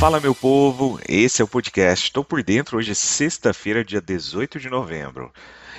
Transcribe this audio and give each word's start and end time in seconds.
Fala 0.00 0.18
meu 0.18 0.34
povo, 0.34 0.98
esse 1.06 1.42
é 1.42 1.44
o 1.44 1.48
podcast 1.48 2.06
Estou 2.06 2.24
por 2.24 2.42
Dentro, 2.42 2.78
hoje 2.78 2.92
é 2.92 2.94
sexta-feira, 2.94 3.84
dia 3.84 4.00
18 4.00 4.58
de 4.58 4.70
novembro. 4.70 5.30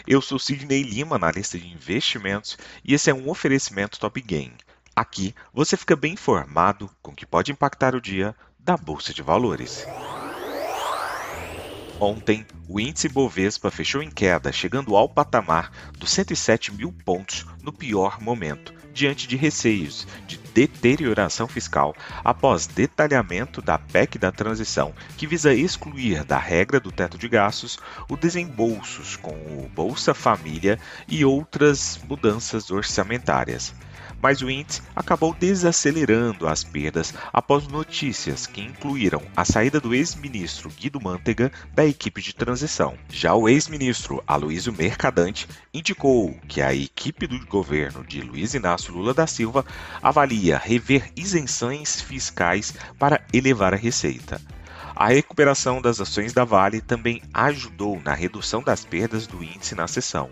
Eu 0.05 0.21
sou 0.21 0.37
Sidney 0.37 0.83
Lima, 0.83 1.15
analista 1.15 1.57
de 1.57 1.67
investimentos, 1.67 2.55
e 2.85 2.93
esse 2.93 3.09
é 3.09 3.13
um 3.15 3.27
oferecimento 3.31 3.99
Top 3.99 4.21
Game. 4.21 4.53
Aqui 4.95 5.33
você 5.51 5.75
fica 5.75 5.95
bem 5.95 6.13
informado 6.13 6.87
com 7.01 7.13
o 7.13 7.15
que 7.15 7.25
pode 7.25 7.51
impactar 7.51 7.95
o 7.95 8.01
dia 8.01 8.35
da 8.59 8.77
Bolsa 8.77 9.11
de 9.11 9.23
Valores. 9.23 9.87
Ontem, 12.01 12.43
o 12.67 12.79
índice 12.79 13.07
Bovespa 13.07 13.69
fechou 13.69 14.01
em 14.01 14.09
queda, 14.09 14.51
chegando 14.51 14.95
ao 14.95 15.07
patamar 15.07 15.71
dos 15.99 16.09
107 16.09 16.73
mil 16.73 16.91
pontos 16.91 17.45
no 17.61 17.71
pior 17.71 18.19
momento, 18.19 18.73
diante 18.91 19.27
de 19.27 19.35
receios 19.35 20.07
de 20.25 20.35
deterioração 20.35 21.47
fiscal 21.47 21.95
após 22.23 22.65
detalhamento 22.65 23.61
da 23.61 23.77
PEC 23.77 24.17
da 24.17 24.31
transição, 24.31 24.95
que 25.15 25.27
visa 25.27 25.53
excluir 25.53 26.23
da 26.23 26.39
regra 26.39 26.79
do 26.79 26.91
teto 26.91 27.19
de 27.19 27.29
gastos 27.29 27.77
o 28.09 28.17
desembolsos 28.17 29.15
com 29.15 29.35
o 29.35 29.69
Bolsa 29.69 30.15
Família 30.15 30.79
e 31.07 31.23
outras 31.23 31.99
mudanças 32.09 32.71
orçamentárias 32.71 33.75
mas 34.21 34.41
o 34.41 34.49
índice 34.49 34.81
acabou 34.95 35.33
desacelerando 35.33 36.47
as 36.47 36.63
perdas 36.63 37.13
após 37.33 37.67
notícias 37.67 38.45
que 38.45 38.61
incluíram 38.61 39.21
a 39.35 39.43
saída 39.43 39.79
do 39.79 39.93
ex-ministro 39.93 40.69
Guido 40.69 41.01
Mantega 41.01 41.51
da 41.73 41.85
equipe 41.85 42.21
de 42.21 42.33
transição. 42.33 42.95
Já 43.09 43.33
o 43.33 43.49
ex-ministro 43.49 44.23
Aloysio 44.27 44.73
Mercadante 44.73 45.47
indicou 45.73 46.37
que 46.47 46.61
a 46.61 46.73
equipe 46.73 47.25
do 47.25 47.43
governo 47.45 48.03
de 48.03 48.21
Luiz 48.21 48.53
Inácio 48.53 48.93
Lula 48.93 49.13
da 49.13 49.25
Silva 49.25 49.65
avalia 50.01 50.57
rever 50.57 51.11
isenções 51.15 52.01
fiscais 52.01 52.73
para 52.99 53.21
elevar 53.33 53.73
a 53.73 53.77
receita. 53.77 54.39
A 55.01 55.07
recuperação 55.07 55.81
das 55.81 55.99
ações 55.99 56.31
da 56.31 56.45
Vale 56.45 56.79
também 56.79 57.23
ajudou 57.33 57.99
na 58.05 58.13
redução 58.13 58.61
das 58.61 58.85
perdas 58.85 59.25
do 59.25 59.43
índice 59.43 59.73
na 59.73 59.87
sessão. 59.87 60.29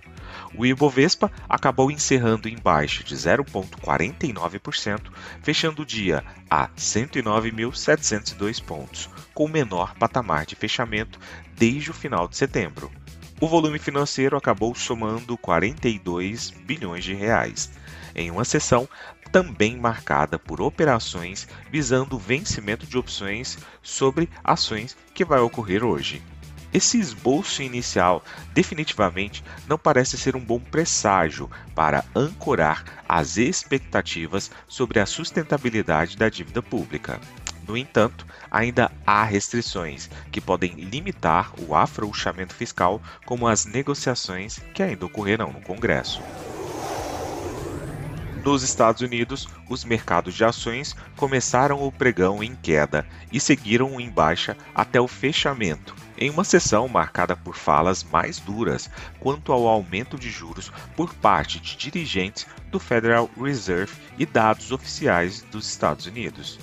O 0.54 0.64
Ibovespa 0.64 1.32
acabou 1.50 1.90
encerrando 1.90 2.48
em 2.48 2.56
baixa 2.56 3.04
de 3.04 3.16
0,49%, 3.16 5.12
fechando 5.42 5.82
o 5.82 5.86
dia 5.86 6.24
a 6.48 6.68
109.702 6.78 8.64
pontos, 8.64 9.10
com 9.34 9.46
o 9.46 9.50
menor 9.50 9.96
patamar 9.96 10.46
de 10.46 10.56
fechamento 10.56 11.20
desde 11.58 11.90
o 11.90 11.96
final 11.96 12.28
de 12.28 12.38
setembro. 12.38 12.92
O 13.42 13.48
volume 13.48 13.80
financeiro 13.80 14.38
acabou 14.38 14.76
somando 14.76 15.36
42 15.36 16.52
bilhões 16.52 17.04
de 17.04 17.16
reais, 17.16 17.72
em 18.14 18.30
uma 18.30 18.46
sessão 18.46 18.88
também 19.32 19.78
marcada 19.78 20.40
por 20.40 20.62
operações 20.62 21.48
visando 21.72 22.16
o 22.16 22.20
vencimento 22.20 22.86
de 22.86 22.98
opções 22.98 23.58
sobre 23.82 24.30
ações 24.44 24.98
que 25.14 25.26
vai 25.26 25.40
ocorrer 25.40 25.84
hoje. 25.84 26.22
Esse 26.72 27.00
esboço 27.00 27.64
inicial 27.64 28.24
definitivamente 28.54 29.44
não 29.68 29.78
parece 29.78 30.18
ser 30.18 30.36
um 30.36 30.40
bom 30.40 30.60
presságio 30.60 31.50
para 31.74 32.06
ancorar 32.16 32.84
as 33.08 33.38
expectativas 33.38 34.52
sobre 34.68 35.00
a 35.00 35.06
sustentabilidade 35.06 36.16
da 36.16 36.30
dívida 36.30 36.62
pública. 36.62 37.20
No 37.68 37.76
entanto, 37.76 38.26
ainda 38.52 38.92
há 39.06 39.24
restrições 39.24 40.10
que 40.32 40.42
podem 40.42 40.74
limitar 40.74 41.52
o 41.68 41.76
afrouxamento 41.76 42.54
fiscal, 42.54 43.02
como 43.26 43.48
as 43.48 43.66
negociações 43.66 44.60
que 44.74 44.84
ainda 44.84 45.06
ocorrerão 45.06 45.52
no 45.52 45.62
Congresso. 45.62 46.22
Nos 48.44 48.64
Estados 48.64 49.02
Unidos, 49.02 49.50
os 49.70 49.84
mercados 49.84 50.34
de 50.34 50.46
ações 50.46 50.96
começaram 51.18 51.84
o 51.84 51.92
pregão 51.92 52.42
em 52.42 52.56
queda 52.56 53.06
e 53.32 53.40
seguiram 53.40 54.00
em 54.00 54.10
baixa 54.10 54.56
até 54.74 55.00
o 55.00 55.10
fechamento, 55.10 55.94
em 56.18 56.30
uma 56.30 56.46
sessão 56.46 56.88
marcada 56.88 57.36
por 57.36 57.56
falas 57.56 58.02
mais 58.02 58.40
duras 58.40 58.90
quanto 59.20 59.52
ao 59.52 59.68
aumento 59.68 60.18
de 60.18 60.30
juros 60.30 60.72
por 60.96 61.14
parte 61.16 61.60
de 61.60 61.76
dirigentes 61.76 62.48
do 62.72 62.80
Federal 62.80 63.30
Reserve 63.38 63.94
e 64.18 64.26
dados 64.26 64.72
oficiais 64.72 65.42
dos 65.52 65.68
Estados 65.68 66.06
Unidos. 66.06 66.58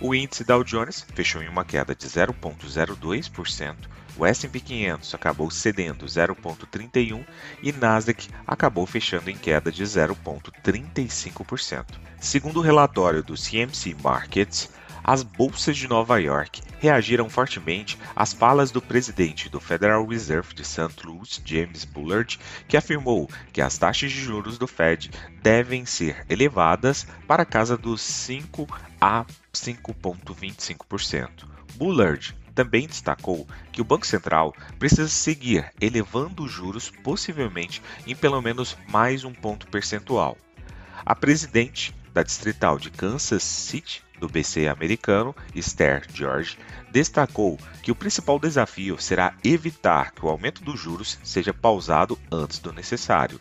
O 0.00 0.14
índice 0.14 0.44
Dow 0.44 0.62
Jones 0.62 1.06
fechou 1.14 1.42
em 1.42 1.48
uma 1.48 1.64
queda 1.64 1.94
de 1.94 2.06
0,02%, 2.06 3.74
o 4.16 4.24
S&P 4.24 4.60
500 4.60 5.12
acabou 5.14 5.50
cedendo 5.50 6.06
0,31 6.06 7.26
e 7.62 7.72
Nasdaq 7.72 8.28
acabou 8.46 8.86
fechando 8.86 9.30
em 9.30 9.36
queda 9.36 9.72
de 9.72 9.82
0,35%. 9.82 11.84
Segundo 12.20 12.58
o 12.58 12.62
relatório 12.62 13.22
do 13.22 13.34
CMC 13.34 13.96
Markets, 14.02 14.70
as 15.04 15.22
bolsas 15.22 15.76
de 15.76 15.86
Nova 15.86 16.18
York 16.18 16.62
reagiram 16.78 17.28
fortemente 17.28 17.98
às 18.16 18.32
falas 18.32 18.70
do 18.70 18.80
presidente 18.80 19.50
do 19.50 19.60
Federal 19.60 20.06
Reserve 20.06 20.54
de 20.54 20.64
St. 20.64 20.94
Louis, 21.04 21.42
James 21.44 21.84
Bullard, 21.84 22.38
que 22.66 22.76
afirmou 22.76 23.28
que 23.52 23.60
as 23.60 23.76
taxas 23.76 24.10
de 24.10 24.20
juros 24.20 24.56
do 24.56 24.66
Fed 24.66 25.10
devem 25.42 25.84
ser 25.84 26.24
elevadas 26.30 27.06
para 27.28 27.44
casa 27.44 27.76
dos 27.76 28.00
5 28.00 28.66
a 28.98 29.26
5,25%. 29.52 31.28
Bullard 31.76 32.34
também 32.54 32.86
destacou 32.86 33.46
que 33.72 33.80
o 33.80 33.84
Banco 33.84 34.06
Central 34.06 34.54
precisa 34.78 35.08
seguir 35.08 35.72
elevando 35.80 36.44
os 36.44 36.52
juros, 36.52 36.90
possivelmente 37.02 37.82
em 38.06 38.14
pelo 38.14 38.40
menos 38.40 38.76
mais 38.88 39.24
um 39.24 39.32
ponto 39.32 39.66
percentual. 39.66 40.38
A 41.04 41.14
presidente 41.14 41.94
da 42.12 42.22
Distrital 42.22 42.78
de 42.78 42.90
Kansas 42.90 43.42
City, 43.42 44.02
do 44.20 44.28
BC 44.28 44.68
americano, 44.68 45.34
Esther 45.54 46.06
George, 46.14 46.56
destacou 46.90 47.58
que 47.82 47.90
o 47.90 47.94
principal 47.94 48.38
desafio 48.38 48.96
será 49.00 49.34
evitar 49.42 50.12
que 50.12 50.24
o 50.24 50.28
aumento 50.28 50.62
dos 50.62 50.78
juros 50.78 51.18
seja 51.24 51.52
pausado 51.52 52.16
antes 52.30 52.60
do 52.60 52.72
necessário. 52.72 53.40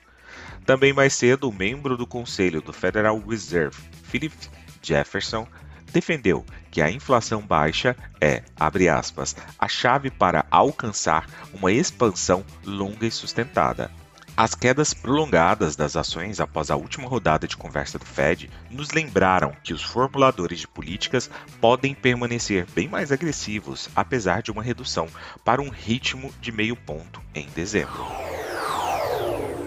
Também 0.66 0.92
mais 0.92 1.14
cedo, 1.14 1.48
o 1.48 1.54
membro 1.54 1.96
do 1.96 2.08
Conselho 2.08 2.62
do 2.62 2.74
Federal 2.74 3.20
Reserve, 3.20 3.78
Philip 4.04 4.36
Jefferson, 4.82 5.48
defendeu 5.94 6.44
que 6.70 6.82
a 6.82 6.92
inflação 6.92 7.42
baixa 7.42 7.96
é, 8.20 8.42
abre 8.60 8.90
aspas, 8.90 9.36
a 9.58 9.68
chave 9.68 10.10
para 10.10 10.46
alcançar 10.50 11.28
uma 11.54 11.72
expansão 11.72 12.44
longa 12.66 13.06
e 13.06 13.12
sustentada. 13.12 13.92
As 14.36 14.56
quedas 14.56 14.96
prolongadas 14.96 15.76
das 15.76 15.96
ações 15.96 16.40
após 16.40 16.72
a 16.72 16.76
última 16.76 17.08
rodada 17.08 17.48
de 17.48 17.56
conversa 17.56 18.00
do 18.00 18.06
Fed 18.06 18.50
nos 18.72 18.90
lembraram 18.90 19.56
que 19.64 19.74
os 19.74 19.84
formuladores 19.84 20.60
de 20.60 20.68
políticas 20.68 21.30
podem 21.62 21.94
permanecer 21.94 22.66
bem 22.74 22.88
mais 22.88 23.12
agressivos, 23.12 23.88
apesar 23.96 24.42
de 24.42 24.50
uma 24.50 24.64
redução 24.64 25.08
para 25.46 25.62
um 25.62 25.70
ritmo 25.70 26.34
de 26.42 26.52
meio 26.52 26.76
ponto 26.76 27.22
em 27.36 27.48
dezembro. 27.50 28.33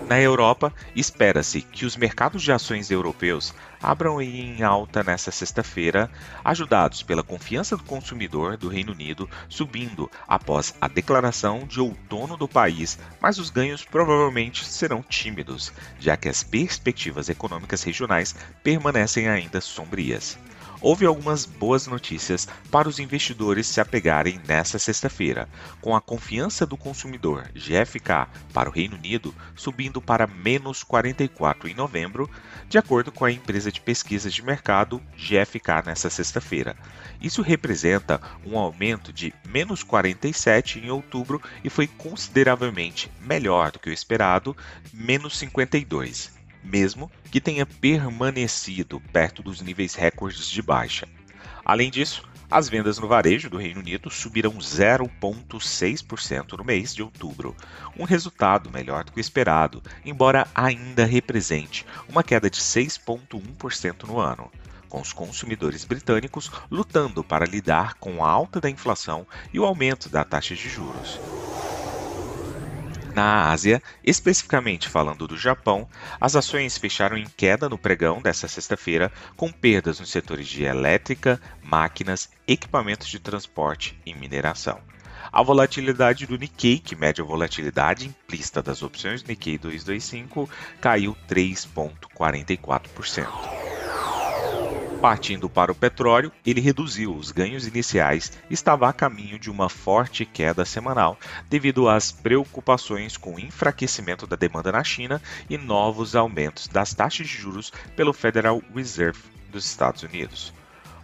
Na 0.08 0.20
Europa, 0.20 0.72
espera-se 0.94 1.62
que 1.62 1.84
os 1.84 1.96
mercados 1.96 2.40
de 2.40 2.52
ações 2.52 2.92
europeus 2.92 3.52
abram 3.82 4.22
em 4.22 4.62
alta 4.62 5.02
nesta 5.02 5.32
sexta-feira, 5.32 6.08
ajudados 6.44 7.02
pela 7.02 7.24
confiança 7.24 7.76
do 7.76 7.82
consumidor 7.82 8.56
do 8.56 8.68
Reino 8.68 8.92
Unido 8.92 9.28
subindo 9.48 10.08
após 10.28 10.72
a 10.80 10.86
declaração 10.86 11.66
de 11.66 11.80
outono 11.80 12.36
do 12.36 12.46
país, 12.46 12.96
mas 13.20 13.36
os 13.38 13.50
ganhos 13.50 13.84
provavelmente 13.84 14.64
serão 14.64 15.02
tímidos, 15.02 15.72
já 15.98 16.16
que 16.16 16.28
as 16.28 16.44
perspectivas 16.44 17.28
econômicas 17.28 17.82
regionais 17.82 18.32
permanecem 18.62 19.28
ainda 19.28 19.60
sombrias 19.60 20.38
houve 20.86 21.04
algumas 21.04 21.44
boas 21.44 21.88
notícias 21.88 22.46
para 22.70 22.88
os 22.88 23.00
investidores 23.00 23.66
se 23.66 23.80
apegarem 23.80 24.40
nesta 24.46 24.78
sexta-feira, 24.78 25.48
com 25.80 25.96
a 25.96 26.00
confiança 26.00 26.64
do 26.64 26.76
consumidor 26.76 27.50
GFK 27.56 28.28
para 28.52 28.68
o 28.68 28.72
Reino 28.72 28.94
Unido 28.94 29.34
subindo 29.56 30.00
para 30.00 30.28
menos 30.28 30.84
44 30.84 31.68
em 31.68 31.74
novembro, 31.74 32.30
de 32.68 32.78
acordo 32.78 33.10
com 33.10 33.24
a 33.24 33.32
empresa 33.32 33.72
de 33.72 33.80
pesquisas 33.80 34.32
de 34.32 34.44
mercado 34.44 35.02
GFK 35.16 35.82
nesta 35.86 36.08
sexta-feira. 36.08 36.76
Isso 37.20 37.42
representa 37.42 38.20
um 38.46 38.56
aumento 38.56 39.12
de 39.12 39.34
menos 39.44 39.82
47 39.82 40.78
em 40.78 40.88
outubro 40.88 41.42
e 41.64 41.68
foi 41.68 41.88
consideravelmente 41.88 43.10
melhor 43.20 43.72
do 43.72 43.80
que 43.80 43.90
o 43.90 43.92
esperado, 43.92 44.56
menos 44.94 45.36
52 45.36 46.35
mesmo 46.66 47.10
que 47.30 47.40
tenha 47.40 47.64
permanecido 47.64 49.00
perto 49.12 49.42
dos 49.42 49.62
níveis 49.62 49.94
recordes 49.94 50.48
de 50.48 50.60
baixa. 50.60 51.08
Além 51.64 51.90
disso, 51.90 52.22
as 52.50 52.68
vendas 52.68 52.98
no 52.98 53.08
varejo 53.08 53.50
do 53.50 53.56
Reino 53.56 53.80
Unido 53.80 54.08
subiram 54.08 54.52
0,6% 54.52 56.56
no 56.56 56.64
mês 56.64 56.94
de 56.94 57.02
outubro, 57.02 57.56
um 57.98 58.04
resultado 58.04 58.70
melhor 58.70 59.02
do 59.02 59.12
que 59.12 59.18
o 59.18 59.20
esperado, 59.20 59.82
embora 60.04 60.46
ainda 60.54 61.04
represente 61.04 61.84
uma 62.08 62.22
queda 62.22 62.48
de 62.48 62.58
6,1% 62.58 64.04
no 64.04 64.20
ano, 64.20 64.50
com 64.88 65.00
os 65.00 65.12
consumidores 65.12 65.84
britânicos 65.84 66.50
lutando 66.70 67.24
para 67.24 67.44
lidar 67.44 67.94
com 67.94 68.24
a 68.24 68.30
alta 68.30 68.60
da 68.60 68.70
inflação 68.70 69.26
e 69.52 69.58
o 69.58 69.64
aumento 69.64 70.08
da 70.08 70.24
taxa 70.24 70.54
de 70.54 70.68
juros. 70.68 71.20
Na 73.16 73.50
Ásia, 73.50 73.82
especificamente 74.04 74.88
falando 74.90 75.26
do 75.26 75.38
Japão, 75.38 75.88
as 76.20 76.36
ações 76.36 76.76
fecharam 76.76 77.16
em 77.16 77.24
queda 77.24 77.66
no 77.66 77.78
pregão 77.78 78.20
desta 78.20 78.46
sexta-feira, 78.46 79.10
com 79.34 79.50
perdas 79.50 79.98
nos 79.98 80.10
setores 80.10 80.46
de 80.46 80.64
elétrica, 80.64 81.40
máquinas, 81.62 82.28
equipamentos 82.46 83.08
de 83.08 83.18
transporte 83.18 83.98
e 84.04 84.12
mineração. 84.12 84.78
A 85.32 85.42
volatilidade 85.42 86.26
do 86.26 86.36
Nikkei, 86.36 86.78
que 86.78 86.94
mede 86.94 87.22
a 87.22 87.24
volatilidade 87.24 88.06
implícita 88.06 88.62
das 88.62 88.82
opções 88.82 89.24
Nikkei 89.24 89.56
225, 89.56 90.46
caiu 90.78 91.16
3,44%. 91.26 93.75
Partindo 95.00 95.48
para 95.48 95.70
o 95.70 95.74
petróleo, 95.74 96.32
ele 96.44 96.60
reduziu 96.60 97.14
os 97.14 97.30
ganhos 97.30 97.66
iniciais 97.66 98.32
e 98.48 98.54
estava 98.54 98.88
a 98.88 98.92
caminho 98.92 99.38
de 99.38 99.50
uma 99.50 99.68
forte 99.68 100.24
queda 100.24 100.64
semanal 100.64 101.18
devido 101.48 101.88
às 101.88 102.10
preocupações 102.10 103.16
com 103.16 103.34
o 103.34 103.40
enfraquecimento 103.40 104.26
da 104.26 104.36
demanda 104.36 104.72
na 104.72 104.82
China 104.82 105.20
e 105.50 105.58
novos 105.58 106.16
aumentos 106.16 106.66
das 106.66 106.94
taxas 106.94 107.28
de 107.28 107.36
juros 107.36 107.72
pelo 107.94 108.12
Federal 108.12 108.62
Reserve 108.74 109.20
dos 109.50 109.66
Estados 109.66 110.02
Unidos. 110.02 110.52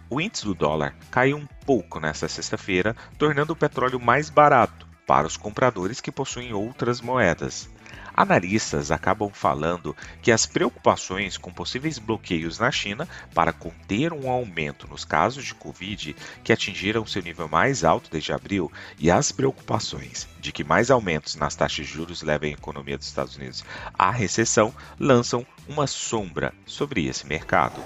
O 0.09 0.19
índice 0.19 0.45
do 0.45 0.53
dólar 0.53 0.95
caiu 1.09 1.37
um 1.37 1.47
pouco 1.65 1.99
nesta 1.99 2.27
sexta-feira, 2.27 2.95
tornando 3.17 3.53
o 3.53 3.55
petróleo 3.55 3.99
mais 3.99 4.29
barato 4.29 4.87
para 5.07 5.27
os 5.27 5.37
compradores 5.37 6.01
que 6.01 6.11
possuem 6.11 6.53
outras 6.53 6.99
moedas. 6.99 7.69
Analistas 8.15 8.91
acabam 8.91 9.31
falando 9.33 9.95
que 10.21 10.31
as 10.31 10.45
preocupações 10.45 11.37
com 11.37 11.51
possíveis 11.51 11.97
bloqueios 11.97 12.59
na 12.59 12.71
China 12.71 13.07
para 13.33 13.51
conter 13.51 14.13
um 14.13 14.29
aumento 14.29 14.87
nos 14.87 15.03
casos 15.03 15.43
de 15.43 15.55
Covid 15.55 16.15
que 16.43 16.53
atingiram 16.53 17.05
seu 17.05 17.21
nível 17.21 17.47
mais 17.47 17.83
alto 17.83 18.09
desde 18.11 18.31
abril 18.31 18.71
e 18.99 19.09
as 19.09 19.31
preocupações 19.31 20.27
de 20.39 20.51
que 20.51 20.63
mais 20.63 20.91
aumentos 20.91 21.35
nas 21.35 21.55
taxas 21.55 21.87
de 21.87 21.93
juros 21.93 22.21
levem 22.21 22.51
a 22.51 22.57
economia 22.57 22.97
dos 22.97 23.07
Estados 23.07 23.35
Unidos 23.35 23.63
à 23.97 24.11
recessão 24.11 24.73
lançam 24.99 25.45
uma 25.67 25.87
sombra 25.87 26.53
sobre 26.65 27.05
esse 27.07 27.25
mercado. 27.25 27.81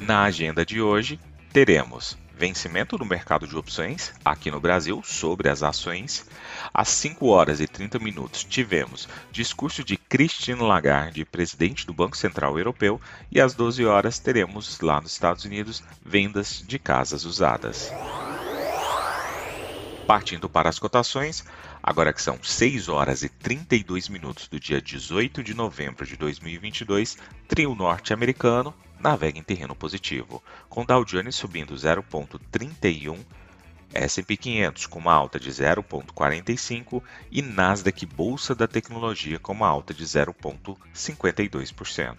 Na 0.00 0.22
agenda 0.22 0.64
de 0.64 0.80
hoje, 0.80 1.18
teremos 1.52 2.16
vencimento 2.36 2.98
no 2.98 3.06
mercado 3.06 3.46
de 3.46 3.56
opções 3.56 4.12
aqui 4.22 4.50
no 4.50 4.60
Brasil 4.60 5.02
sobre 5.02 5.48
as 5.48 5.62
ações. 5.62 6.26
Às 6.72 6.88
5 6.90 7.26
horas 7.26 7.60
e 7.60 7.66
30 7.66 7.98
minutos 7.98 8.44
tivemos 8.44 9.08
discurso 9.32 9.82
de 9.82 9.96
Christine 9.96 10.60
Lagarde, 10.60 11.24
presidente 11.24 11.86
do 11.86 11.94
Banco 11.94 12.16
Central 12.16 12.58
Europeu, 12.58 13.00
e 13.32 13.40
às 13.40 13.54
12 13.54 13.86
horas 13.86 14.18
teremos 14.18 14.78
lá 14.80 15.00
nos 15.00 15.12
Estados 15.12 15.46
Unidos 15.46 15.82
vendas 16.04 16.62
de 16.66 16.78
casas 16.78 17.24
usadas. 17.24 17.90
Partindo 20.06 20.48
para 20.48 20.68
as 20.68 20.78
cotações, 20.78 21.42
agora 21.82 22.12
que 22.12 22.22
são 22.22 22.38
6 22.40 22.88
horas 22.88 23.22
e 23.22 23.28
32 23.28 24.08
minutos 24.08 24.46
do 24.46 24.60
dia 24.60 24.80
18 24.80 25.42
de 25.42 25.54
novembro 25.54 26.06
de 26.06 26.16
2022, 26.16 27.16
trio 27.48 27.74
norte-americano 27.74 28.74
navega 28.98 29.38
em 29.38 29.42
terreno 29.42 29.74
positivo, 29.74 30.42
com 30.68 30.84
Dow 30.84 31.04
Jones 31.04 31.36
subindo 31.36 31.74
0,31, 31.74 33.18
S&P 33.92 34.36
500 34.36 34.86
com 34.86 34.98
uma 34.98 35.12
alta 35.12 35.38
de 35.40 35.50
0,45 35.50 37.02
e 37.30 37.42
Nasdaq 37.42 38.06
Bolsa 38.06 38.54
da 38.54 38.66
Tecnologia 38.66 39.38
com 39.38 39.52
uma 39.52 39.68
alta 39.68 39.92
de 39.94 40.04
0,52%. 40.04 42.16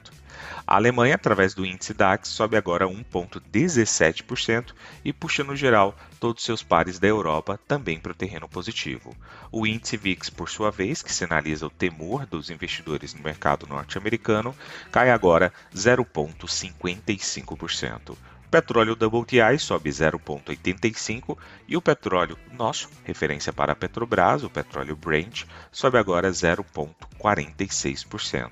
A 0.65 0.75
Alemanha, 0.75 1.15
através 1.15 1.53
do 1.53 1.65
índice 1.65 1.93
DAX, 1.93 2.29
sobe 2.29 2.55
agora 2.57 2.85
1,17% 2.85 4.73
e 5.03 5.11
puxa 5.11 5.43
no 5.43 5.55
geral 5.55 5.97
todos 6.19 6.43
seus 6.43 6.61
pares 6.61 6.99
da 6.99 7.07
Europa 7.07 7.59
também 7.67 7.99
para 7.99 8.11
o 8.11 8.15
terreno 8.15 8.47
positivo. 8.47 9.15
O 9.51 9.65
índice 9.65 9.97
VIX, 9.97 10.29
por 10.29 10.47
sua 10.49 10.69
vez, 10.69 11.01
que 11.01 11.13
sinaliza 11.13 11.65
o 11.65 11.71
temor 11.71 12.25
dos 12.25 12.49
investidores 12.49 13.13
no 13.13 13.23
mercado 13.23 13.65
norte-americano, 13.65 14.53
cai 14.91 15.09
agora 15.09 15.53
0,55%. 15.73 18.17
Petróleo 18.57 18.98
WTI 19.00 19.59
sobe 19.59 19.92
0,85 19.92 21.38
e 21.68 21.77
o 21.77 21.81
petróleo 21.81 22.36
nosso, 22.51 22.89
referência 23.04 23.54
para 23.54 23.74
a 23.74 23.75
Petrobras, 23.75 24.44
o 24.44 24.50
petróleo 24.50 24.95
Brent, 24.95 25.44
sobe 25.71 26.00
agora 26.00 26.31
0,46%. 26.31 28.50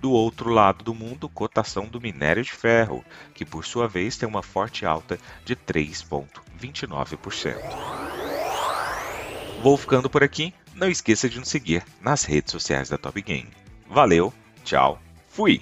Do 0.00 0.10
outro 0.10 0.48
lado 0.48 0.82
do 0.82 0.94
mundo, 0.94 1.28
cotação 1.28 1.84
do 1.84 2.00
minério 2.00 2.42
de 2.42 2.50
ferro, 2.50 3.04
que 3.34 3.44
por 3.44 3.66
sua 3.66 3.86
vez 3.86 4.16
tem 4.16 4.26
uma 4.26 4.42
forte 4.42 4.86
alta 4.86 5.18
de 5.44 5.54
3,29%. 5.54 7.58
Vou 9.62 9.76
ficando 9.76 10.08
por 10.08 10.24
aqui. 10.24 10.54
Não 10.74 10.88
esqueça 10.88 11.28
de 11.28 11.38
nos 11.38 11.50
seguir 11.50 11.84
nas 12.00 12.24
redes 12.24 12.52
sociais 12.52 12.88
da 12.88 12.96
Top 12.96 13.20
Game. 13.20 13.50
Valeu, 13.86 14.32
tchau, 14.64 14.98
fui! 15.28 15.60